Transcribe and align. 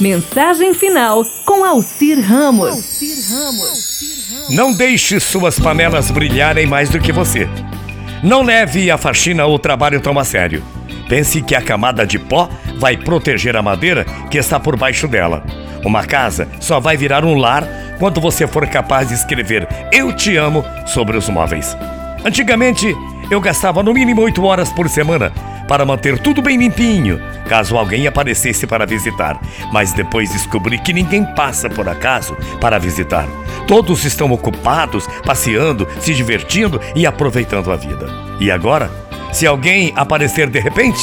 Mensagem 0.00 0.74
final 0.74 1.24
com 1.46 1.64
Alcir 1.64 2.20
Ramos. 2.20 3.00
Não 4.50 4.70
deixe 4.74 5.18
suas 5.18 5.58
panelas 5.58 6.10
brilharem 6.10 6.66
mais 6.66 6.90
do 6.90 7.00
que 7.00 7.10
você. 7.10 7.48
Não 8.22 8.42
leve 8.42 8.90
a 8.90 8.98
faxina 8.98 9.46
ou 9.46 9.54
o 9.54 9.58
trabalho 9.58 9.98
tão 9.98 10.18
a 10.18 10.24
sério. 10.24 10.62
Pense 11.08 11.40
que 11.40 11.54
a 11.54 11.62
camada 11.62 12.06
de 12.06 12.18
pó 12.18 12.46
vai 12.78 12.98
proteger 12.98 13.56
a 13.56 13.62
madeira 13.62 14.04
que 14.30 14.36
está 14.36 14.60
por 14.60 14.76
baixo 14.76 15.08
dela. 15.08 15.42
Uma 15.82 16.04
casa 16.04 16.46
só 16.60 16.78
vai 16.78 16.98
virar 16.98 17.24
um 17.24 17.34
lar 17.34 17.66
quando 17.98 18.20
você 18.20 18.46
for 18.46 18.66
capaz 18.66 19.08
de 19.08 19.14
escrever 19.14 19.66
Eu 19.90 20.14
te 20.14 20.36
amo 20.36 20.62
sobre 20.86 21.16
os 21.16 21.26
móveis. 21.30 21.74
Antigamente, 22.22 22.94
eu 23.30 23.40
gastava 23.40 23.82
no 23.82 23.94
mínimo 23.94 24.20
oito 24.20 24.44
horas 24.44 24.70
por 24.70 24.90
semana 24.90 25.32
para 25.68 25.84
manter 25.84 26.18
tudo 26.18 26.40
bem 26.42 26.56
limpinho, 26.56 27.20
caso 27.48 27.76
alguém 27.76 28.06
aparecesse 28.06 28.66
para 28.66 28.86
visitar. 28.86 29.40
Mas 29.72 29.92
depois 29.92 30.30
descobri 30.30 30.78
que 30.78 30.92
ninguém 30.92 31.24
passa 31.34 31.68
por 31.68 31.88
acaso 31.88 32.36
para 32.60 32.78
visitar. 32.78 33.26
Todos 33.66 34.04
estão 34.04 34.30
ocupados, 34.30 35.06
passeando, 35.24 35.86
se 36.00 36.14
divertindo 36.14 36.80
e 36.94 37.06
aproveitando 37.06 37.72
a 37.72 37.76
vida. 37.76 38.06
E 38.40 38.50
agora, 38.50 38.90
se 39.32 39.46
alguém 39.46 39.92
aparecer 39.96 40.48
de 40.48 40.60
repente, 40.60 41.00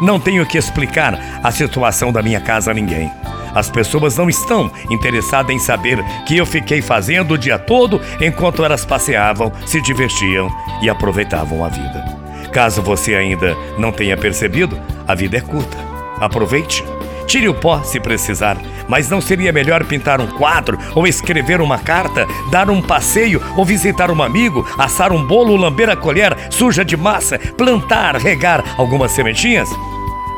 não 0.00 0.20
tenho 0.20 0.46
que 0.46 0.58
explicar 0.58 1.18
a 1.42 1.50
situação 1.50 2.12
da 2.12 2.22
minha 2.22 2.40
casa 2.40 2.70
a 2.70 2.74
ninguém. 2.74 3.10
As 3.54 3.70
pessoas 3.70 4.16
não 4.16 4.28
estão 4.28 4.70
interessadas 4.90 5.54
em 5.54 5.58
saber 5.58 6.04
que 6.26 6.36
eu 6.36 6.44
fiquei 6.44 6.82
fazendo 6.82 7.34
o 7.34 7.38
dia 7.38 7.58
todo 7.58 8.00
enquanto 8.20 8.64
elas 8.64 8.84
passeavam, 8.84 9.52
se 9.64 9.80
divertiam 9.80 10.50
e 10.82 10.90
aproveitavam 10.90 11.64
a 11.64 11.68
vida. 11.68 12.23
Caso 12.54 12.80
você 12.80 13.16
ainda 13.16 13.56
não 13.76 13.90
tenha 13.90 14.16
percebido, 14.16 14.80
a 15.08 15.14
vida 15.14 15.36
é 15.36 15.40
curta. 15.40 15.76
Aproveite. 16.20 16.84
Tire 17.26 17.48
o 17.48 17.54
pó 17.54 17.82
se 17.82 17.98
precisar, 17.98 18.56
mas 18.86 19.08
não 19.10 19.20
seria 19.20 19.52
melhor 19.52 19.82
pintar 19.84 20.20
um 20.20 20.26
quadro 20.28 20.78
ou 20.94 21.04
escrever 21.04 21.60
uma 21.60 21.78
carta, 21.78 22.28
dar 22.52 22.70
um 22.70 22.80
passeio 22.80 23.42
ou 23.56 23.64
visitar 23.64 24.08
um 24.08 24.22
amigo, 24.22 24.64
assar 24.78 25.10
um 25.12 25.26
bolo, 25.26 25.56
lamber 25.56 25.90
a 25.90 25.96
colher 25.96 26.36
suja 26.48 26.84
de 26.84 26.96
massa, 26.96 27.38
plantar, 27.38 28.16
regar 28.16 28.62
algumas 28.78 29.10
sementinhas? 29.10 29.68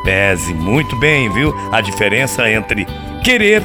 Pese 0.03 0.55
muito 0.55 0.97
bem, 0.97 1.31
viu, 1.31 1.55
a 1.71 1.83
diferença 1.83 2.49
entre 2.49 2.87
querer 3.23 3.63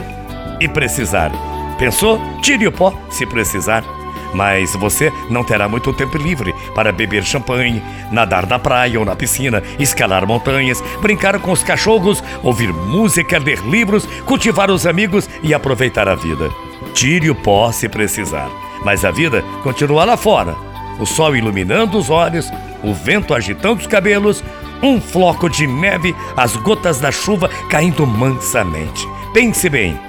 e 0.60 0.68
precisar. 0.68 1.32
Pensou? 1.78 2.20
Tire 2.42 2.68
o 2.68 2.72
pó 2.72 2.94
se 3.10 3.26
precisar. 3.26 4.01
Mas 4.34 4.76
você 4.76 5.12
não 5.30 5.44
terá 5.44 5.68
muito 5.68 5.92
tempo 5.94 6.18
livre 6.18 6.54
para 6.74 6.92
beber 6.92 7.24
champanhe, 7.24 7.84
nadar 8.12 8.48
na 8.48 8.58
praia 8.58 9.00
ou 9.00 9.06
na 9.06 9.16
piscina, 9.16 9.62
escalar 9.78 10.26
montanhas, 10.26 10.82
brincar 11.02 11.40
com 11.40 11.52
os 11.52 11.64
cachorros, 11.64 12.24
ouvir 12.42 12.72
música, 12.72 13.38
ler 13.38 13.60
livros, 13.60 14.06
cultivar 14.26 14.72
os 14.72 14.88
amigos 14.88 15.30
e 15.44 15.54
aproveitar 15.54 16.08
a 16.08 16.16
vida. 16.16 16.50
Tire 16.94 17.30
o 17.30 17.36
pó 17.36 17.72
se 17.72 17.88
precisar, 17.88 18.50
mas 18.84 19.06
a 19.06 19.12
vida 19.12 19.44
continua 19.64 20.06
lá 20.06 20.18
fora. 20.18 20.56
O 21.00 21.06
sol 21.06 21.36
iluminando 21.36 21.98
os 21.98 22.10
olhos, 22.10 22.52
o 22.84 22.94
vento 22.94 23.34
agitando 23.34 23.82
os 23.82 23.88
cabelos, 23.88 24.44
um 24.82 25.00
floco 25.00 25.50
de 25.50 25.68
neve, 25.68 26.16
as 26.36 26.56
gotas 26.56 27.00
da 27.00 27.12
chuva 27.12 27.50
caindo 27.70 28.06
mansamente. 28.06 29.08
Pense 29.34 29.70
bem, 29.70 30.00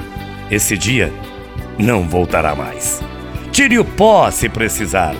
esse 0.50 0.76
dia 0.76 1.12
não 1.78 2.08
voltará 2.08 2.54
mais. 2.54 3.11
Tire 3.52 3.78
o 3.78 3.84
pó 3.84 4.30
se 4.30 4.48
precisar, 4.48 5.14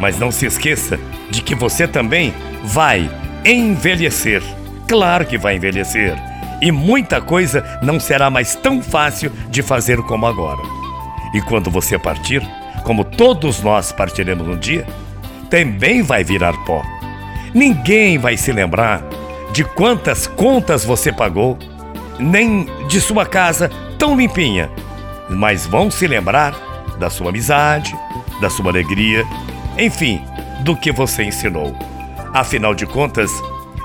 mas 0.00 0.18
não 0.18 0.32
se 0.32 0.46
esqueça 0.46 0.98
de 1.30 1.42
que 1.42 1.54
você 1.54 1.86
também 1.86 2.32
vai 2.64 3.10
envelhecer. 3.44 4.42
Claro 4.88 5.26
que 5.26 5.36
vai 5.36 5.56
envelhecer. 5.56 6.16
E 6.62 6.72
muita 6.72 7.20
coisa 7.20 7.78
não 7.82 8.00
será 8.00 8.30
mais 8.30 8.56
tão 8.56 8.82
fácil 8.82 9.30
de 9.50 9.62
fazer 9.62 9.98
como 9.98 10.24
agora. 10.24 10.62
E 11.34 11.42
quando 11.42 11.70
você 11.70 11.98
partir, 11.98 12.42
como 12.82 13.04
todos 13.04 13.60
nós 13.60 13.92
partiremos 13.92 14.48
um 14.48 14.56
dia, 14.56 14.86
também 15.50 16.00
vai 16.00 16.24
virar 16.24 16.54
pó. 16.64 16.82
Ninguém 17.52 18.16
vai 18.16 18.38
se 18.38 18.52
lembrar 18.52 19.02
de 19.52 19.64
quantas 19.64 20.26
contas 20.26 20.82
você 20.82 21.12
pagou, 21.12 21.58
nem 22.18 22.66
de 22.88 23.02
sua 23.02 23.26
casa 23.26 23.70
tão 23.98 24.16
limpinha, 24.16 24.70
mas 25.28 25.66
vão 25.66 25.90
se 25.90 26.06
lembrar 26.06 26.65
da 26.98 27.10
sua 27.10 27.30
amizade, 27.30 27.96
da 28.40 28.50
sua 28.50 28.70
alegria, 28.70 29.24
enfim, 29.78 30.22
do 30.60 30.76
que 30.76 30.92
você 30.92 31.24
ensinou. 31.24 31.76
Afinal 32.32 32.74
de 32.74 32.86
contas, 32.86 33.30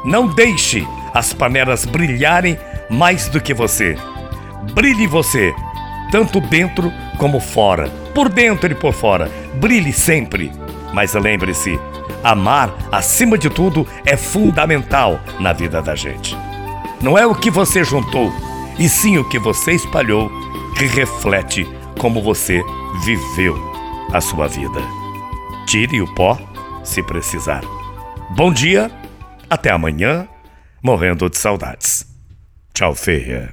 não 0.04 0.28
deixe 0.28 0.88
as 1.14 1.34
panelas 1.34 1.86
brilharem 1.86 2.58
mais 2.90 3.28
do 3.28 3.40
que 3.42 3.54
você. 3.54 3.98
Brilhe 4.74 5.08
você, 5.08 5.54
tanto 6.12 6.40
dentro 6.40 6.92
como 7.18 7.40
fora, 7.40 7.90
por 8.14 8.30
dentro 8.30 8.72
e 8.72 8.76
por 8.76 8.94
fora. 8.94 9.30
Brilhe 9.56 9.94
sempre. 9.94 10.52
Mas 10.94 11.14
lembre-se, 11.14 11.80
Amar, 12.24 12.74
acima 12.92 13.38
de 13.38 13.50
tudo, 13.50 13.88
é 14.06 14.16
fundamental 14.16 15.20
na 15.40 15.54
vida 15.54 15.82
da 15.82 15.96
gente. 15.96 16.38
Não 17.02 17.18
é 17.18 17.26
o 17.26 17.34
que 17.34 17.50
você 17.50 17.84
juntou, 17.84 18.32
e 18.78 18.88
sim 18.88 19.18
o 19.18 19.28
que 19.28 19.40
você 19.40 19.72
espalhou 19.72 20.32
que 20.78 20.86
reflete 20.86 21.68
como 22.02 22.20
você 22.20 22.64
viveu 23.06 23.56
a 24.12 24.20
sua 24.20 24.48
vida. 24.48 24.82
Tire 25.68 26.02
o 26.02 26.16
pó 26.16 26.36
se 26.84 27.04
precisar. 27.04 27.62
Bom 28.36 28.52
dia, 28.52 28.90
até 29.48 29.72
amanhã, 29.72 30.28
morrendo 30.82 31.30
de 31.30 31.38
saudades. 31.38 32.04
Tchau, 32.74 32.96
feia. 32.96 33.48